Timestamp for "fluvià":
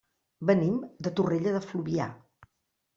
1.69-2.13